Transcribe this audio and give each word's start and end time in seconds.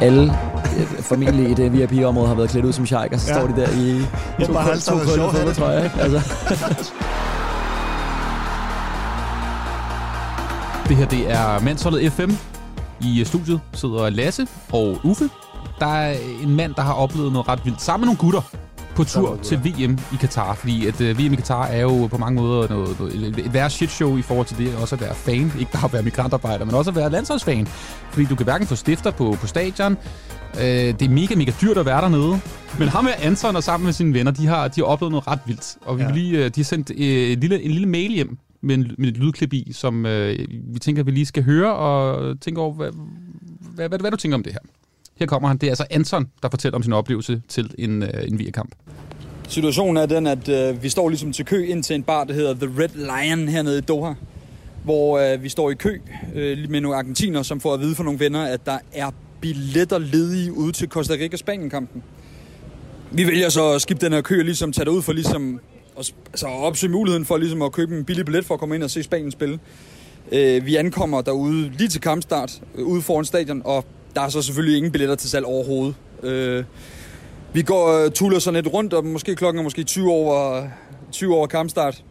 alle 0.00 0.22
øh, 0.78 1.02
formentlig 1.02 1.50
i 1.50 1.54
det 1.54 1.72
VIP-område 1.72 2.28
har 2.28 2.34
været 2.34 2.50
klædt 2.50 2.64
ud 2.66 2.72
som 2.72 2.86
sheik, 2.86 3.12
og 3.12 3.20
så 3.20 3.32
Ja. 3.34 3.38
står 3.40 3.46
de 3.48 3.60
der 3.60 3.68
i 3.68 4.04
Ja, 4.40 4.44
to, 4.46 4.52
bare 4.52 4.76
to, 4.76 4.98
to 4.98 5.06
sjov 5.14 5.26
hatte. 5.26 5.36
fodboldtrøjer, 5.36 5.84
ikke? 5.84 6.00
Altså. 6.00 6.20
Det 10.88 10.96
her, 10.98 11.06
det 11.06 11.30
er 11.30 11.60
Mandsholdet 11.60 12.12
FM. 12.12 12.30
I 13.00 13.24
studiet 13.24 13.60
sidder 13.74 14.10
Lasse 14.10 14.46
og 14.72 14.98
Uffe. 15.04 15.30
Der 15.80 15.86
er 15.86 16.16
en 16.42 16.54
mand, 16.56 16.74
der 16.74 16.82
har 16.82 16.92
oplevet 16.92 17.32
noget 17.32 17.48
ret 17.48 17.60
vildt 17.64 17.82
sammen 17.82 18.00
med 18.00 18.06
nogle 18.06 18.18
gutter 18.18 18.40
på 19.00 19.04
tur 19.04 19.36
til 19.42 19.58
VM 19.64 19.98
i 20.12 20.16
Katar. 20.20 20.54
Fordi 20.54 20.86
at 20.86 21.00
uh, 21.00 21.06
VM 21.18 21.32
i 21.32 21.36
Katar 21.36 21.66
er 21.66 21.80
jo 21.80 22.06
på 22.06 22.18
mange 22.18 22.40
måder 22.40 22.68
noget, 22.68 22.98
noget, 23.00 23.38
et 23.38 23.52
værre 23.54 23.70
shitshow 23.70 24.16
i 24.16 24.22
forhold 24.22 24.46
til 24.46 24.58
det 24.58 24.76
også 24.76 24.94
at 24.94 25.00
være 25.00 25.14
fan. 25.14 25.52
Ikke 25.58 25.72
bare 25.72 25.84
at 25.84 25.92
være 25.92 26.02
migrantarbejder, 26.02 26.64
men 26.64 26.74
også 26.74 26.90
at 26.90 26.96
være 26.96 27.10
landsholdsfan. 27.10 27.66
Fordi 28.10 28.26
du 28.26 28.34
kan 28.34 28.44
hverken 28.44 28.66
få 28.66 28.74
stifter 28.76 29.10
på, 29.10 29.36
på 29.40 29.46
stadion. 29.46 29.92
Uh, 30.54 30.60
det 30.60 31.02
er 31.02 31.08
mega, 31.08 31.34
mega 31.34 31.52
dyrt 31.62 31.78
at 31.78 31.86
være 31.86 32.00
dernede. 32.00 32.40
Men 32.78 32.88
ham 32.88 33.04
med 33.04 33.12
Anton 33.22 33.56
og 33.56 33.62
sammen 33.62 33.84
med 33.84 33.92
sine 33.92 34.14
venner, 34.14 34.32
de 34.32 34.46
har, 34.46 34.68
de 34.68 34.80
har 34.80 34.86
oplevet 34.86 35.12
noget 35.12 35.26
ret 35.26 35.40
vildt. 35.46 35.76
Og 35.80 35.98
vi 35.98 36.02
Ja. 36.02 36.10
lige, 36.12 36.38
uh, 36.38 36.44
de 36.46 36.52
har 36.56 36.64
sendt 36.64 36.90
uh, 36.90 36.96
en, 36.98 37.40
lille, 37.40 37.62
en 37.62 37.70
lille 37.70 37.88
mail 37.88 38.12
hjem 38.12 38.38
med, 38.62 38.74
en, 38.74 38.90
med 38.98 39.08
et 39.08 39.16
lydklip 39.16 39.52
i, 39.52 39.72
som 39.72 40.06
øh, 40.06 40.38
vi 40.72 40.78
tænker, 40.78 41.02
vi 41.02 41.10
lige 41.10 41.26
skal 41.26 41.42
høre, 41.44 41.74
og 41.74 42.40
tænke 42.40 42.60
over, 42.60 42.74
hvad, 42.74 42.90
hvad, 43.74 43.88
hvad, 43.88 43.98
hvad 43.98 44.10
du 44.10 44.16
tænker 44.16 44.34
om 44.34 44.42
det 44.42 44.52
her. 44.52 44.60
Her 45.18 45.26
kommer 45.26 45.48
han. 45.48 45.56
Det 45.56 45.66
er 45.66 45.70
altså 45.70 45.86
Anton, 45.90 46.26
der 46.42 46.48
fortæller 46.48 46.76
om 46.76 46.82
sin 46.82 46.92
oplevelse 46.92 47.42
til 47.48 47.74
en, 47.78 48.02
øh, 48.02 48.08
en 48.28 48.38
VM-kamp. 48.38 48.74
Situationen 49.50 49.96
er 49.96 50.06
den, 50.06 50.26
at 50.26 50.48
øh, 50.48 50.82
vi 50.82 50.88
står 50.88 51.08
ligesom 51.08 51.32
til 51.32 51.44
kø 51.44 51.66
ind 51.66 51.82
til 51.82 51.96
en 51.96 52.02
bar, 52.02 52.24
der 52.24 52.34
hedder 52.34 52.54
The 52.54 52.70
Red 52.78 52.88
Lion 52.94 53.48
hernede 53.48 53.78
i 53.78 53.80
Doha. 53.80 54.12
Hvor 54.84 55.18
øh, 55.18 55.42
vi 55.42 55.48
står 55.48 55.70
i 55.70 55.74
kø 55.74 56.00
øh, 56.34 56.70
med 56.70 56.80
nogle 56.80 56.96
argentiner, 56.96 57.42
som 57.42 57.60
får 57.60 57.74
at 57.74 57.80
vide 57.80 57.94
fra 57.94 58.04
nogle 58.04 58.20
venner, 58.20 58.42
at 58.42 58.66
der 58.66 58.78
er 58.92 59.10
billetter 59.40 59.98
ledige 59.98 60.52
ude 60.52 60.72
til 60.72 60.88
Costa 60.88 61.14
Rica-Spanien-kampen. 61.14 62.02
Vi 63.10 63.26
vælger 63.26 63.48
så 63.48 63.72
at 63.72 63.82
skifte 63.82 64.06
den 64.06 64.12
her 64.12 64.20
kø 64.20 64.38
og 64.38 64.44
ligesom 64.44 64.72
tage 64.72 64.84
det 64.84 64.90
ud 64.90 65.02
for 65.02 65.12
ligesom 65.12 65.60
at, 65.98 66.14
altså 66.26 66.46
at 66.46 66.52
opsøge 66.52 66.92
muligheden 66.92 67.24
for 67.24 67.36
ligesom 67.36 67.62
at 67.62 67.72
købe 67.72 67.96
en 67.98 68.04
billig 68.04 68.24
billet 68.24 68.44
for 68.44 68.54
at 68.54 68.60
komme 68.60 68.74
ind 68.74 68.82
og 68.82 68.90
se 68.90 69.02
Spanien 69.02 69.30
spille. 69.30 69.58
Øh, 70.32 70.66
vi 70.66 70.76
ankommer 70.76 71.20
derude 71.20 71.72
lige 71.78 71.88
til 71.88 72.00
kampstart, 72.00 72.60
øh, 72.74 72.84
ude 72.84 73.02
foran 73.02 73.24
stadion, 73.24 73.62
og 73.64 73.84
der 74.14 74.20
er 74.20 74.28
så 74.28 74.42
selvfølgelig 74.42 74.76
ingen 74.76 74.92
billetter 74.92 75.14
til 75.14 75.30
salg 75.30 75.44
overhovedet. 75.44 75.94
Øh, 76.22 76.64
vi 77.54 77.62
går 77.62 78.04
uh, 78.04 78.10
tuller 78.12 78.38
sådan 78.38 78.62
lidt 78.64 78.74
rundt, 78.74 78.92
og 78.92 79.06
måske 79.06 79.36
klokken 79.36 79.58
er 79.58 79.62
måske 79.62 79.84
20 79.84 80.10
over, 80.12 80.68
20 81.12 81.34
over 81.34 81.46
kampstart. 81.46 82.04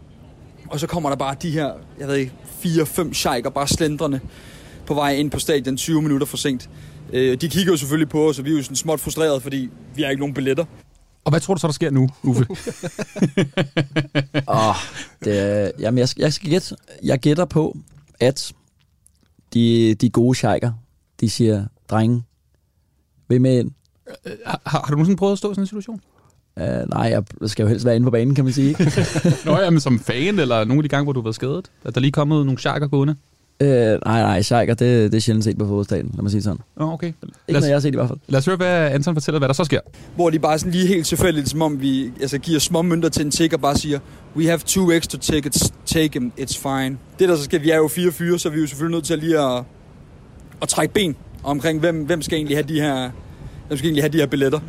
Og 0.69 0.79
så 0.79 0.87
kommer 0.87 1.09
der 1.09 1.17
bare 1.17 1.35
de 1.41 1.51
her, 1.51 1.73
jeg 1.99 2.07
ved 2.07 2.15
ikke, 2.15 2.31
4-5 2.65 3.13
sheiker 3.13 3.49
bare 3.49 3.67
slendrende 3.67 4.19
på 4.85 4.93
vej 4.93 5.13
ind 5.15 5.31
på 5.31 5.39
stadion 5.39 5.77
20 5.77 6.01
minutter 6.01 6.27
for 6.27 6.37
sent. 6.37 6.69
Uh, 7.09 7.15
de 7.15 7.37
kigger 7.49 7.73
jo 7.73 7.77
selvfølgelig 7.77 8.09
på 8.09 8.29
os, 8.29 8.39
og 8.39 8.45
vi 8.45 8.51
er 8.51 8.55
jo 8.57 8.63
sådan 8.63 8.75
småt 8.75 8.99
frustreret, 8.99 9.43
fordi 9.43 9.69
vi 9.95 10.01
har 10.01 10.09
ikke 10.09 10.19
nogen 10.19 10.33
billetter. 10.33 10.65
Og 11.25 11.31
hvad 11.31 11.39
tror 11.39 11.53
du 11.53 11.59
så, 11.59 11.67
der 11.67 11.73
sker 11.73 11.89
nu, 11.91 12.09
Uffe? 12.23 12.45
Åh, 14.47 14.75
det, 15.23 15.39
er- 15.39 15.71
jamen, 15.79 15.97
jeg, 15.97 16.07
jeg, 16.17 16.33
skal 16.33 16.49
gætte, 16.49 16.75
jeg 17.03 17.19
gætter 17.19 17.45
på, 17.45 17.77
at 18.19 18.53
de, 19.53 19.95
de 19.95 20.09
gode 20.09 20.35
sheiker, 20.37 20.71
de 21.19 21.29
siger, 21.29 21.65
drenge, 21.89 22.23
vil 23.27 23.41
med 23.41 23.59
ind? 23.59 23.71
Har, 24.45 24.59
har 24.65 24.85
du 24.87 24.91
nogensinde 24.91 25.17
prøvet 25.17 25.31
at 25.31 25.37
stå 25.37 25.51
i 25.51 25.53
sådan 25.53 25.63
en 25.63 25.67
situation? 25.67 26.01
Uh, 26.57 26.63
nej, 26.89 27.01
jeg 27.01 27.23
skal 27.45 27.63
jo 27.63 27.69
helst 27.69 27.85
være 27.85 27.95
inde 27.95 28.05
på 28.05 28.11
banen, 28.11 28.35
kan 28.35 28.43
man 28.43 28.53
sige. 28.53 28.69
ikke? 28.69 28.91
Nå, 29.45 29.59
jamen 29.59 29.79
som 29.79 29.99
fan, 29.99 30.39
eller 30.39 30.63
nogle 30.63 30.79
af 30.79 30.83
de 30.83 30.89
gange, 30.89 31.03
hvor 31.03 31.13
du 31.13 31.19
har 31.19 31.23
været 31.23 31.35
skadet? 31.35 31.71
At 31.85 31.95
der 31.95 32.01
lige 32.01 32.11
kommet 32.11 32.45
nogle 32.45 32.59
sharker 32.59 32.87
gående? 32.87 33.15
uh, 33.63 33.67
nej, 33.67 33.97
nej, 34.05 34.41
sheiker, 34.41 34.73
det, 34.73 35.11
det 35.11 35.17
er 35.17 35.21
sjældent 35.21 35.43
set 35.43 35.57
på 35.57 35.65
fodboldstadion, 35.65 36.11
lad 36.15 36.21
mig 36.21 36.31
sige 36.31 36.41
sådan. 36.41 36.59
Nå, 36.77 36.91
okay. 36.91 37.07
Ikke 37.07 37.19
Lad 37.47 37.61
noget, 37.61 37.69
jeg 37.69 37.75
os, 37.75 37.83
har 37.83 37.87
set 37.87 37.93
i 37.93 37.97
hvert 37.97 38.07
fald. 38.07 38.19
lad 38.27 38.37
os 38.37 38.45
høre, 38.45 38.55
hvad 38.55 38.91
Anton 38.91 39.15
fortæller, 39.15 39.39
hvad 39.39 39.47
der 39.47 39.53
så 39.53 39.63
sker. 39.63 39.79
Hvor 40.15 40.29
de 40.29 40.39
bare 40.39 40.59
sådan 40.59 40.71
lige 40.71 40.87
helt 40.87 41.07
tilfældigt, 41.07 41.49
som 41.49 41.61
om 41.61 41.81
vi 41.81 42.11
altså, 42.21 42.37
giver 42.37 42.59
små 42.59 42.81
mønter 42.81 43.09
til 43.09 43.25
en 43.25 43.31
tigger, 43.31 43.57
bare 43.57 43.77
siger, 43.77 43.99
we 44.35 44.45
have 44.45 44.59
two 44.65 44.91
extra 44.91 45.17
tickets, 45.17 45.73
take 45.85 46.09
them, 46.19 46.31
it's 46.39 46.61
fine. 46.69 46.97
Det 47.19 47.29
der 47.29 47.35
så 47.35 47.43
sker, 47.43 47.59
vi 47.59 47.69
er 47.69 47.77
jo 47.77 47.87
fire 47.87 48.11
fyre, 48.11 48.39
så 48.39 48.49
vi 48.49 48.57
er 48.57 48.61
jo 48.61 48.67
selvfølgelig 48.67 48.95
nødt 48.97 49.05
til 49.05 49.13
at 49.13 49.19
lige 49.19 49.39
at, 49.39 49.63
at 50.61 50.69
trække 50.69 50.93
ben 50.93 51.15
omkring, 51.43 51.79
hvem, 51.79 52.05
hvem 52.05 52.21
skal 52.21 52.35
egentlig 52.35 52.57
have 52.57 52.67
de 52.67 52.81
her, 52.81 53.09
hvem 53.69 53.77
skal 53.77 53.87
egentlig 53.87 54.03
have 54.03 54.11
de 54.13 54.17
her 54.17 54.25
billetter. 54.25 54.59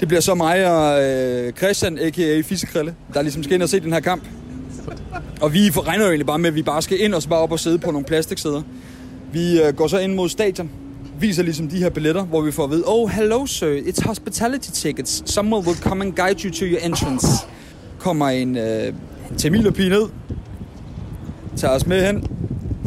Det 0.00 0.08
bliver 0.08 0.20
så 0.20 0.34
mig 0.34 0.70
og 0.70 1.04
øh, 1.04 1.52
Christian, 1.52 1.98
a.k.a. 1.98 2.40
Fissekrille, 2.40 2.94
der 3.14 3.22
ligesom 3.22 3.42
skal 3.42 3.54
ind 3.54 3.62
og 3.62 3.68
se 3.68 3.80
den 3.80 3.92
her 3.92 4.00
kamp. 4.00 4.22
Og 5.40 5.54
vi 5.54 5.70
regner 5.70 6.04
jo 6.04 6.10
egentlig 6.10 6.26
bare 6.26 6.38
med, 6.38 6.48
at 6.48 6.54
vi 6.54 6.62
bare 6.62 6.82
skal 6.82 7.00
ind 7.00 7.14
og 7.14 7.22
så 7.22 7.28
bare 7.28 7.38
op 7.38 7.52
og 7.52 7.60
sidde 7.60 7.78
på 7.78 7.90
nogle 7.90 8.06
plastiksæder. 8.06 8.62
Vi 9.32 9.62
øh, 9.62 9.74
går 9.74 9.86
så 9.86 9.98
ind 9.98 10.14
mod 10.14 10.28
stadion, 10.28 10.70
viser 11.20 11.42
ligesom 11.42 11.68
de 11.68 11.78
her 11.78 11.90
billetter, 11.90 12.22
hvor 12.24 12.40
vi 12.40 12.52
får 12.52 12.64
at 12.64 12.70
vide, 12.70 12.82
oh, 12.86 13.10
hello 13.10 13.46
sir, 13.46 13.80
it's 13.80 14.06
hospitality 14.06 14.70
tickets. 14.70 15.30
Someone 15.30 15.66
will 15.66 15.78
come 15.78 16.04
and 16.04 16.12
guide 16.12 16.40
you 16.44 16.52
to 16.52 16.64
your 16.64 16.78
entrance. 16.78 17.26
Kommer 17.98 18.28
en, 18.28 18.56
øh, 18.56 18.94
en 19.44 19.52
ned, 19.52 20.08
tager 21.56 21.74
os 21.74 21.86
med 21.86 22.06
hen 22.06 22.26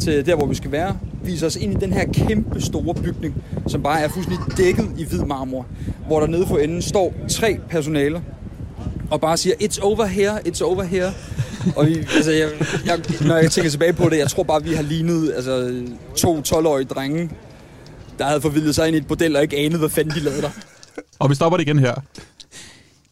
til 0.00 0.26
der, 0.26 0.36
hvor 0.36 0.46
vi 0.46 0.54
skal 0.54 0.72
være, 0.72 0.96
viser 1.22 1.46
os 1.46 1.56
ind 1.56 1.72
i 1.72 1.76
den 1.84 1.92
her 1.92 2.04
kæmpe 2.12 2.60
store 2.60 2.94
bygning, 2.94 3.34
som 3.66 3.82
bare 3.82 4.00
er 4.00 4.08
fuldstændig 4.08 4.56
dækket 4.56 4.90
i 4.98 5.04
hvid 5.04 5.20
marmor, 5.20 5.66
hvor 6.06 6.20
der 6.20 6.26
nede 6.26 6.46
for 6.46 6.58
enden 6.58 6.82
står 6.82 7.14
tre 7.28 7.58
personaler, 7.70 8.20
og 9.10 9.20
bare 9.20 9.36
siger, 9.36 9.54
it's 9.62 9.82
over 9.82 10.04
here, 10.04 10.48
it's 10.48 10.64
over 10.64 10.82
here. 10.82 11.12
Og 11.76 11.86
vi, 11.86 11.94
altså, 11.94 12.30
jeg, 12.30 12.50
jeg, 12.86 13.00
når 13.20 13.36
jeg 13.36 13.50
tænker 13.50 13.70
tilbage 13.70 13.92
på 13.92 14.08
det, 14.08 14.18
jeg 14.18 14.30
tror 14.30 14.42
bare, 14.42 14.62
vi 14.62 14.74
har 14.74 14.82
lignet 14.82 15.32
altså, 15.36 15.82
to 16.16 16.40
12-årige 16.40 16.84
drenge, 16.84 17.30
der 18.18 18.24
havde 18.24 18.40
forvildet 18.40 18.74
sig 18.74 18.86
ind 18.86 18.96
i 18.96 18.98
et 18.98 19.06
bordel 19.06 19.36
og 19.36 19.42
ikke 19.42 19.56
anede, 19.56 19.78
hvad 19.78 19.88
fanden 19.88 20.14
de 20.14 20.20
lavede 20.20 20.42
der. 20.42 20.50
Og 21.18 21.30
vi 21.30 21.34
stopper 21.34 21.56
det 21.56 21.66
igen 21.66 21.78
her. 21.78 21.94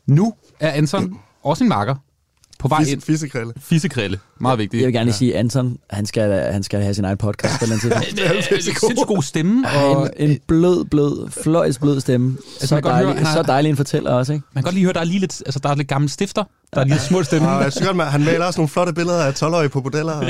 Nu 0.06 0.34
er 0.60 0.70
Anton 0.70 1.18
også 1.42 1.64
en 1.64 1.68
makker 1.68 1.94
på 2.64 2.68
vej 2.68 2.78
Fis, 2.84 2.92
ind. 2.92 3.00
fissekrille. 3.02 3.52
Fissekrille. 3.60 4.18
Meget 4.40 4.58
vigtigt. 4.58 4.80
Jeg 4.80 4.86
vil 4.86 4.94
gerne 4.94 5.04
lige 5.04 5.14
sige, 5.14 5.36
Anton, 5.36 5.76
han 5.90 6.06
skal, 6.06 6.52
han 6.52 6.62
skal 6.62 6.82
have 6.82 6.94
sin 6.94 7.04
egen 7.04 7.16
podcast 7.16 7.60
på 7.60 7.66
den 7.66 7.80
tid. 7.80 7.92
Øh, 7.92 8.42
Sindssygt 8.42 9.06
god 9.06 9.22
stemme. 9.22 9.68
Og 9.70 9.96
Og 9.96 10.10
en 10.16 10.38
blød, 10.48 10.84
blød, 10.84 11.30
fløjs 11.30 11.78
blød 11.78 12.00
stemme. 12.00 12.36
Så 12.60 12.68
kan 12.68 12.82
godt 12.82 12.92
dejlig, 12.92 13.06
høre, 13.08 13.16
han 13.16 13.26
har- 13.26 13.34
så 13.34 13.42
dejlig 13.42 13.70
en 13.70 13.76
fortæller 13.76 14.10
også, 14.10 14.32
ikke? 14.32 14.44
man 14.52 14.62
kan 14.62 14.66
godt 14.66 14.74
lige 14.74 14.84
høre, 14.84 14.92
der 14.92 15.00
er 15.00 15.04
lige 15.04 15.18
lidt, 15.18 15.42
altså, 15.46 15.60
der 15.62 15.68
er 15.68 15.74
lidt 15.74 15.88
gamle 15.88 16.08
stifter. 16.08 16.44
Der 16.74 16.80
er 16.80 16.84
lige 16.84 16.98
små 16.98 17.22
stemme. 17.22 17.48
Og 17.48 17.62
jeg 17.62 17.72
synes 17.72 17.86
godt, 17.86 17.96
man, 17.96 18.06
han 18.06 18.24
maler 18.24 18.44
også 18.44 18.60
nogle 18.60 18.68
flotte 18.68 18.92
billeder 18.92 19.24
af 19.24 19.42
12-årige 19.42 19.68
på 19.68 19.80
modeller. 19.80 20.14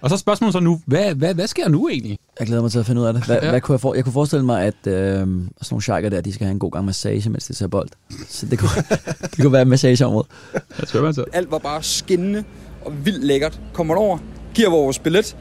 Og 0.00 0.08
så 0.10 0.14
er 0.14 0.18
spørgsmålet 0.18 0.52
så 0.52 0.60
nu, 0.60 0.80
hvad, 0.86 1.14
hvad, 1.14 1.34
hvad 1.34 1.46
sker 1.46 1.68
nu 1.68 1.88
egentlig? 1.88 2.18
Jeg 2.38 2.46
glæder 2.46 2.62
mig 2.62 2.70
til 2.70 2.78
at 2.78 2.86
finde 2.86 3.00
ud 3.00 3.06
af 3.06 3.12
det. 3.14 3.24
Hvad, 3.24 3.38
Ja. 3.42 3.50
hvad 3.50 3.60
kunne 3.60 3.72
jeg, 3.72 3.80
for, 3.80 3.94
jeg 3.94 4.04
kunne 4.04 4.12
forestille 4.12 4.44
mig, 4.44 4.62
at 4.64 4.74
øh, 4.86 4.92
sådan 4.92 5.36
nogle 5.70 5.82
sharker 5.82 6.08
der, 6.08 6.20
de 6.20 6.32
skal 6.32 6.44
have 6.44 6.52
en 6.52 6.58
god 6.58 6.70
gang 6.70 6.84
massage, 6.84 7.30
mens 7.30 7.46
de 7.46 7.54
ser 7.54 7.66
bold. 7.66 7.88
Så 8.28 8.46
det 8.46 8.58
kunne, 8.58 8.70
det 9.30 9.38
kunne 9.40 9.52
være 9.52 9.62
et 9.62 9.68
massageområde. 9.68 10.26
Hvad 10.52 10.86
skal 10.86 11.02
man 11.02 11.14
så? 11.14 11.24
Alt 11.32 11.50
var 11.50 11.58
bare 11.58 11.82
skinnende 11.82 12.44
og 12.84 12.92
vildt 13.04 13.24
lækkert. 13.24 13.60
Kommer 13.72 13.94
over, 13.94 14.18
giver 14.54 14.70
vores 14.70 14.98
billet, 14.98 15.36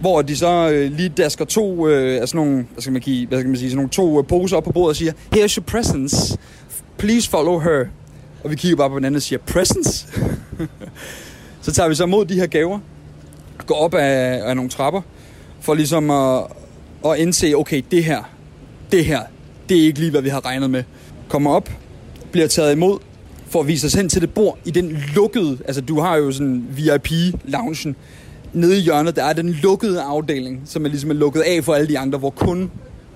hvor 0.00 0.22
de 0.22 0.36
så 0.36 0.70
øh, 0.72 0.92
lige 0.92 1.08
dasker 1.08 1.44
to, 1.44 1.88
øh, 1.88 2.20
altså 2.20 2.36
nogle, 2.36 2.66
hvad 2.72 2.80
skal 2.82 2.92
man, 2.92 3.02
give, 3.02 3.26
hvad 3.28 3.38
skal 3.38 3.48
man 3.48 3.58
sige, 3.58 3.70
sådan 3.70 3.76
nogle 3.76 3.90
to 3.90 4.18
øh, 4.18 4.26
poser 4.26 4.56
op 4.56 4.64
på 4.64 4.72
bordet 4.72 4.88
og 4.88 4.96
siger, 4.96 5.12
here's 5.36 5.56
your 5.56 5.64
presents, 5.64 6.36
please 6.98 7.30
follow 7.30 7.58
her. 7.58 7.84
Og 8.44 8.50
vi 8.50 8.56
kigger 8.56 8.76
bare 8.76 8.88
på 8.88 8.94
hinanden 8.96 9.16
og 9.16 9.22
siger, 9.22 9.38
presents? 9.46 10.06
så 11.62 11.72
tager 11.72 11.88
vi 11.88 11.94
så 11.94 12.06
mod 12.06 12.24
de 12.24 12.34
her 12.34 12.46
gaver, 12.46 12.78
går 13.66 13.74
op 13.74 13.94
af, 13.94 14.40
af 14.48 14.56
nogle 14.56 14.70
trapper, 14.70 15.00
for 15.60 15.74
ligesom 15.74 16.10
at, 16.10 16.42
at 17.04 17.18
indse, 17.18 17.54
okay, 17.54 17.82
det 17.90 18.04
her, 18.04 18.22
det 18.92 19.04
her, 19.04 19.20
det 19.68 19.78
er 19.78 19.82
ikke 19.82 19.98
lige, 19.98 20.10
hvad 20.10 20.22
vi 20.22 20.28
har 20.28 20.44
regnet 20.44 20.70
med. 20.70 20.82
Kommer 21.28 21.50
op, 21.50 21.70
bliver 22.32 22.46
taget 22.46 22.72
imod, 22.72 22.98
for 23.50 23.60
at 23.60 23.68
vise 23.68 23.86
os 23.86 23.94
hen 23.94 24.08
til 24.08 24.20
det 24.20 24.34
bord 24.34 24.58
i 24.64 24.70
den 24.70 25.02
lukkede, 25.14 25.58
altså 25.64 25.80
du 25.80 26.00
har 26.00 26.16
jo 26.16 26.32
sådan 26.32 26.64
VIP-loungen, 26.70 27.96
nede 28.52 28.78
i 28.78 28.80
hjørnet, 28.80 29.16
der 29.16 29.24
er 29.24 29.32
den 29.32 29.50
lukkede 29.50 30.02
afdeling, 30.02 30.62
som 30.64 30.84
er 30.84 30.88
ligesom 30.88 31.10
er 31.10 31.14
lukket 31.14 31.40
af 31.40 31.64
for 31.64 31.74
alle 31.74 31.88
de 31.88 31.98
andre, 31.98 32.18
hvor 32.18 32.30
kun, 32.30 32.70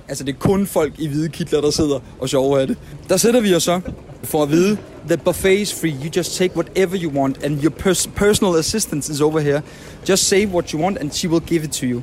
altså 0.09 0.25
det 0.25 0.35
er 0.35 0.39
kun 0.39 0.67
folk 0.67 0.93
i 0.99 1.09
hvide 1.09 1.29
kitler, 1.29 1.61
der 1.61 1.71
sidder 1.71 1.99
og 2.19 2.29
sjover 2.29 2.59
af 2.59 2.67
det. 2.67 2.77
Der 3.09 3.17
sætter 3.17 3.41
vi 3.41 3.55
os 3.55 3.63
så 3.63 3.81
for 4.23 4.43
at 4.43 4.51
vide, 4.51 4.77
the 5.09 5.17
buffet 5.17 5.61
is 5.61 5.81
free, 5.81 5.95
you 6.05 6.11
just 6.17 6.37
take 6.37 6.57
whatever 6.57 6.97
you 7.03 7.11
want, 7.11 7.45
and 7.45 7.63
your 7.63 7.71
pers- 7.71 8.11
personal 8.17 8.55
assistance 8.55 9.13
is 9.13 9.21
over 9.21 9.41
here. 9.41 9.63
Just 10.09 10.29
say 10.29 10.47
what 10.47 10.71
you 10.71 10.83
want, 10.83 10.99
and 10.99 11.11
she 11.13 11.29
will 11.29 11.43
give 11.47 11.65
it 11.65 11.73
to 11.73 11.87
you. 11.87 12.03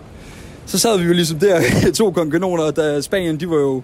Så 0.72 0.80
sad 0.80 0.98
vi 0.98 1.06
jo 1.06 1.14
ligesom 1.14 1.40
der, 1.40 1.62
to 1.96 2.12
kongenoner, 2.12 2.72
da 2.72 3.02
Spanien, 3.02 3.40
de 3.40 3.50
var 3.50 3.56
jo 3.56 3.82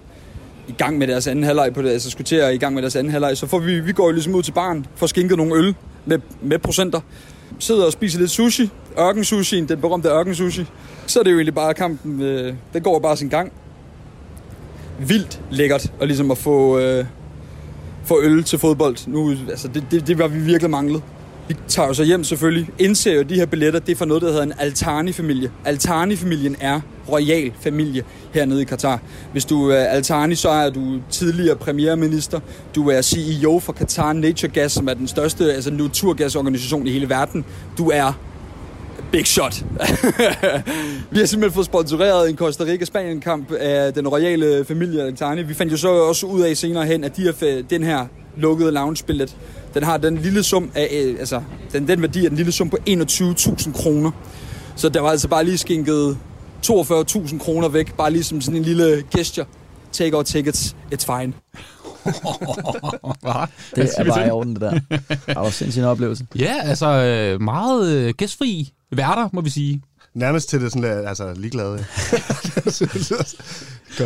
i 0.68 0.72
gang 0.72 0.98
med 0.98 1.07
deres 1.07 1.28
anden 1.28 1.44
halvleg 1.44 1.74
på 1.74 1.81
det, 1.81 1.89
altså 1.89 2.10
skulle 2.10 2.25
til 2.25 2.36
at 2.36 2.54
i 2.54 2.57
gang 2.57 2.74
med 2.74 2.81
deres 2.81 2.95
anden 2.95 3.12
halvleg, 3.12 3.38
så 3.38 3.48
får 3.48 3.60
vi, 3.60 3.80
vi 3.80 3.92
går 3.92 4.06
jo 4.06 4.12
ligesom 4.12 4.36
ud 4.36 4.44
til 4.44 4.51
baren, 4.51 4.86
får 4.95 5.07
skinket 5.07 5.38
nogle 5.38 5.56
øl 5.56 5.75
med, 6.06 6.19
med 6.42 6.60
procenter, 6.60 7.00
sidder 7.60 7.86
og 7.86 7.92
spiser 7.92 8.19
lidt 8.19 8.31
sushi, 8.31 8.69
ørkensushi, 9.00 9.62
den 9.62 9.81
berømte 9.81 10.10
ørkensushi, 10.10 10.66
så 11.07 11.19
er 11.19 11.24
det 11.24 11.31
jo 11.31 11.36
egentlig 11.36 11.56
bare 11.56 11.74
kampen, 11.74 12.22
øh, 12.22 12.54
den 12.74 12.81
går 12.81 13.00
bare 13.00 13.18
sin 13.18 13.30
gang. 13.30 13.51
Vildt 15.00 15.42
lækkert, 15.51 15.92
at 16.01 16.07
ligesom 16.07 16.31
at 16.31 16.38
få, 16.38 16.80
øh, 16.80 17.06
få 18.06 18.22
øl 18.22 18.44
til 18.44 18.60
fodbold. 18.60 18.98
Nu, 19.07 19.36
altså 19.50 19.68
det, 19.68 19.84
det, 19.92 20.07
det 20.07 20.19
var 20.19 20.28
vi 20.28 20.39
virkelig 20.39 20.69
manglet. 20.69 21.01
Vi 21.47 21.55
tager 21.67 21.88
jo 21.88 21.94
så 21.94 22.03
hjem 22.03 22.23
selvfølgelig, 22.23 22.69
indser 22.79 23.13
jo 23.13 23.21
de 23.21 23.35
her 23.35 23.45
billetter, 23.45 23.79
det 23.79 23.91
er 23.91 23.95
for 23.95 24.05
noget, 24.05 24.23
der 24.23 24.27
hedder 24.27 24.44
en 24.44 24.53
Altani-familie. 24.59 25.51
Altani-familien 25.65 26.55
er 26.59 26.81
royal 27.09 27.51
familie 27.59 28.03
hernede 28.33 28.61
i 28.61 28.65
Katar. 28.65 28.99
Hvis 29.31 29.45
du 29.45 29.69
er 29.69 29.83
Altani, 29.83 30.35
så 30.35 30.49
er 30.49 30.69
du 30.69 30.99
tidligere 31.09 31.55
premierminister. 31.55 32.39
Du 32.75 32.89
er 32.89 33.01
CEO 33.01 33.59
for 33.59 33.73
Qatar 33.73 34.13
Nature 34.13 34.51
Gas, 34.51 34.71
som 34.71 34.88
er 34.88 34.94
den 34.94 35.07
største 35.07 35.53
altså 35.53 35.71
naturgasorganisation 35.71 36.88
i 36.88 36.91
hele 36.91 37.09
verden. 37.09 37.45
Du 37.77 37.89
er 37.89 38.13
big 39.11 39.27
shot. 39.27 39.63
vi 41.11 41.19
har 41.19 41.25
simpelthen 41.25 41.51
fået 41.51 41.65
sponsoreret 41.65 42.29
en 42.29 42.35
Costa 42.35 42.63
Rica-Spanien-kamp 42.63 43.51
af 43.51 43.93
den 43.93 44.07
royale 44.07 44.65
familie 44.65 45.03
Altani. 45.03 45.43
Vi 45.43 45.53
fandt 45.53 45.71
jo 45.71 45.77
så 45.77 45.89
også 45.89 46.25
ud 46.25 46.41
af 46.41 46.57
senere 46.57 46.85
hen, 46.85 47.03
at 47.03 47.17
de 47.17 47.21
her, 47.21 47.63
den 47.69 47.83
her 47.83 48.05
lukkede 48.38 48.71
lounge-billet, 48.71 49.35
den 49.77 49.85
har 49.85 49.97
den 49.97 50.18
lille 50.18 50.44
sum 50.44 50.71
af, 50.75 50.89
øh, 50.91 51.15
altså, 51.19 51.41
den, 51.71 51.88
den 51.88 52.01
værdi 52.01 52.25
er 52.25 52.29
den 52.29 52.38
lille 52.38 52.51
sum 52.51 52.69
på 52.69 52.77
21.000 52.89 53.81
kroner. 53.81 54.12
Så 54.75 54.89
der 54.89 55.01
var 55.01 55.09
altså 55.09 55.27
bare 55.27 55.44
lige 55.44 55.57
skænket 55.57 56.18
42.000 56.65 57.39
kroner 57.39 57.68
væk, 57.68 57.95
bare 57.95 58.12
lige 58.12 58.24
som 58.24 58.41
sådan 58.41 58.57
en 58.57 58.63
lille 58.63 59.03
gesture. 59.18 59.45
Take 59.91 60.15
our 60.15 60.24
tickets, 60.24 60.75
it's 60.94 61.18
fine. 61.18 61.33
Det 63.75 63.94
er 63.97 64.03
bare 64.03 64.21
i 64.21 64.24
den? 64.24 64.31
orden, 64.31 64.53
det 64.53 64.62
der. 64.62 64.71
Det 64.71 65.35
var 65.35 65.50
sindssygt 65.50 65.83
en 65.83 65.89
oplevelse. 65.89 66.27
Ja, 66.35 66.56
altså 66.63 66.88
øh, 66.88 67.41
meget 67.41 67.91
øh, 67.91 68.13
gæstfri 68.13 68.74
værter, 68.91 69.29
må 69.33 69.41
vi 69.41 69.50
sige. 69.50 69.81
Nærmest 70.17 70.49
til 70.49 70.61
det 70.61 70.71
sådan 70.71 70.83
der, 70.83 71.07
altså 71.09 71.33
ligeglade. 71.35 71.71
Men 71.73 71.83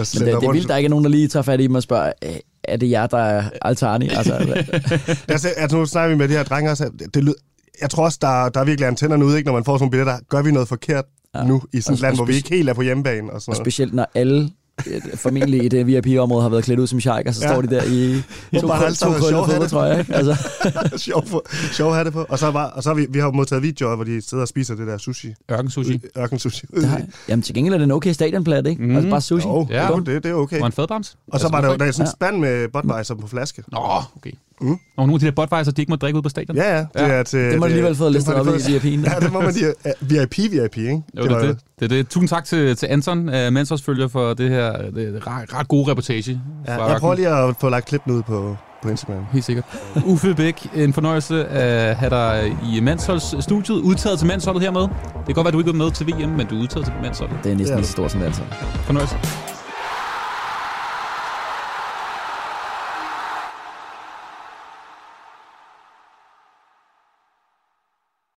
det, 0.03 0.19
det 0.19 0.33
er 0.33 0.51
vildt, 0.51 0.67
der 0.67 0.77
ikke 0.77 0.85
er 0.87 0.89
nogen, 0.89 1.05
der 1.05 1.11
lige 1.11 1.27
tager 1.27 1.43
fat 1.43 1.59
i 1.59 1.63
dem 1.63 1.75
og 1.75 1.83
spørger, 1.83 2.11
"Øh, 2.25 2.31
er 2.63 2.77
det 2.77 2.89
jer, 2.89 3.07
der 3.07 3.17
er 3.17 3.43
Altani? 3.61 4.09
Altså, 4.09 4.33
Altså, 5.27 5.49
altså, 5.57 5.77
nu 5.77 5.85
snakker 5.85 6.15
vi 6.15 6.17
med 6.17 6.27
de 6.27 6.33
her 6.33 6.43
drenge 6.43 6.71
også. 6.71 6.89
Det, 6.99 7.13
det, 7.15 7.23
lyd- 7.23 7.33
jeg 7.81 7.89
tror 7.89 8.03
også, 8.05 8.17
der, 8.21 8.49
der 8.49 8.59
er 8.59 8.63
virkelig 8.65 8.87
antennerne 8.87 9.25
ude, 9.25 9.37
ikke, 9.37 9.47
når 9.47 9.53
man 9.53 9.63
får 9.63 9.75
sådan 9.77 9.83
nogle 9.83 9.91
billetter. 9.91 10.17
Gør 10.29 10.41
vi 10.41 10.51
noget 10.51 10.67
forkert 10.67 11.05
Ja. 11.35 11.43
nu 11.43 11.61
i 11.73 11.81
sådan 11.81 11.93
et 11.93 11.99
land, 12.01 12.15
hvor 12.15 12.25
vi 12.25 12.33
ikke 12.33 12.49
helt 12.49 12.69
er 12.69 12.73
på 12.73 12.81
hjemmebane? 12.81 13.31
Og 13.33 13.41
sådan 13.41 13.51
og 13.51 13.55
specielt 13.65 13.93
når 13.93 14.07
alle 14.15 14.49
formentlig 15.15 15.63
i 15.63 15.67
det 15.67 15.87
VIP-område 15.87 16.41
har 16.41 16.49
været 16.49 16.63
klædt 16.63 16.79
ud 16.79 16.87
som 16.87 16.99
sheiker, 17.01 17.31
så 17.31 17.45
Ja. 17.45 17.53
står 17.53 17.61
de 17.61 17.67
der 17.67 17.83
i 17.83 18.21
to, 18.59 18.67
bare 18.67 18.91
to 18.93 19.11
krøller 19.11 19.67
tror 19.67 19.85
jeg. 19.85 19.99
Ikke? 19.99 20.15
Altså, 20.15 20.35
sjov, 21.07 21.27
for, 21.27 21.45
sjov 21.73 21.93
hatte 21.93 22.11
på. 22.11 22.25
Og 22.29 22.39
så, 22.39 22.51
var, 22.51 22.65
og 22.65 22.83
så 22.83 22.89
har 22.89 22.95
vi, 22.95 23.05
vi 23.09 23.19
har 23.19 23.31
modtaget 23.31 23.63
videoer, 23.63 23.95
hvor 23.95 24.05
de 24.05 24.21
sidder 24.21 24.41
og 24.41 24.47
spiser 24.47 24.75
det 24.75 24.87
der 24.87 24.97
sushi. 24.97 25.33
Ørkensushi. 25.51 26.01
Ørken 26.17 26.39
sushi. 26.39 26.65
det 26.75 26.85
har, 26.85 27.01
jamen 27.29 27.43
til 27.43 27.55
gengæld 27.55 27.73
er 27.73 27.77
det 27.77 27.85
en 27.85 27.91
okay 27.91 28.13
stadionplat, 28.13 28.67
ikke? 28.67 28.83
Mm. 28.83 28.95
Altså 28.95 29.09
bare 29.09 29.21
sushi. 29.21 29.47
Jo, 29.47 29.67
Ja. 29.69 29.87
jo, 29.91 29.99
det, 29.99 30.23
det 30.23 30.31
er 30.31 30.35
okay. 30.35 30.59
Og 30.59 30.65
en 30.65 30.71
fadbams. 30.71 31.17
Og 31.31 31.39
så 31.39 31.49
var 31.49 31.61
der, 31.61 31.77
der 31.77 31.85
er 31.85 31.91
sådan 31.91 32.03
en 32.05 32.07
Ja. 32.07 32.11
spand 32.11 32.37
med 32.37 32.67
Budweiser 32.67 33.15
på 33.15 33.27
flaske. 33.27 33.63
Nå, 33.71 33.77
okay. 34.17 34.31
Mm. 34.61 34.71
Og 34.71 34.77
nogle 34.97 35.13
af 35.13 35.19
de 35.19 35.25
der 35.25 35.31
Budweiser, 35.31 35.71
de 35.71 35.81
ikke 35.81 35.89
må 35.91 35.95
drikke 35.95 36.17
ud 36.17 36.21
på 36.23 36.29
stadion. 36.29 36.57
Ja, 36.57 36.73
ja. 36.75 36.79
Det, 36.79 36.87
Ja. 36.95 37.07
er 37.07 37.23
til, 37.23 37.39
Det 37.39 37.59
må 37.59 37.65
du 37.65 37.65
alligevel 37.65 37.95
få 37.95 38.05
det 38.05 38.13
listet 38.13 38.35
op 38.35 38.45
de 38.45 38.51
i 38.51 38.77
VIP'en. 38.77 39.13
Ja, 39.13 39.19
det 39.19 39.33
må 39.33 39.41
man 39.41 39.53
lige. 39.53 39.73
Ja, 39.85 39.91
VIP, 40.01 40.37
VIP, 40.51 40.77
ikke? 40.77 41.01
Jo, 41.17 41.23
det, 41.23 41.31
er 41.31 41.39
det. 41.39 41.57
det, 41.79 41.85
er 41.85 41.89
det. 41.89 42.07
Tusind 42.07 42.29
tak 42.29 42.45
til, 42.45 42.75
til 42.75 42.87
Anton, 42.87 43.19
uh, 43.19 43.33
Mansholdsfølger, 43.33 44.07
for 44.07 44.33
det 44.33 44.49
her 44.49 44.71
det 44.77 45.27
ret, 45.27 45.53
ret 45.53 45.67
gode 45.67 45.91
reportage. 45.91 46.41
Ja, 46.67 46.83
jeg 46.85 46.99
prøver 46.99 47.15
lige 47.15 47.29
at 47.29 47.55
få 47.59 47.69
lagt 47.69 47.85
klippen 47.85 48.13
ud 48.13 48.21
på, 48.23 48.57
på 48.83 48.89
Instagram. 48.89 49.23
Helt 49.33 49.45
sikkert. 49.45 49.65
Uffe 50.05 50.35
Bæk, 50.35 50.67
en 50.75 50.93
fornøjelse 50.93 51.45
at 51.47 51.95
have 51.95 52.09
dig 52.09 52.57
i 52.73 52.79
Mansholds-studiet. 52.79 53.75
Udtaget 53.77 54.19
til 54.19 54.27
Mansholdet 54.27 54.61
hermed. 54.63 54.81
Det 54.81 54.89
kan 55.25 55.35
godt 55.35 55.45
være, 55.45 55.51
du 55.51 55.59
ikke 55.59 55.69
er 55.71 55.75
med 55.75 55.91
til 55.91 56.07
VM, 56.07 56.29
men 56.29 56.47
du 56.47 56.55
er 56.57 56.61
udtaget 56.61 56.85
til 56.85 56.93
Mansholdet. 57.03 57.35
Det 57.43 57.51
er 57.51 57.55
næsten 57.55 57.73
Ja. 57.73 57.79
lige 57.79 57.85
så 57.85 57.91
stort 57.91 58.11
som 58.11 58.19
det 58.19 58.27
altså. 58.27 58.41
Fornøjelse. 58.85 59.15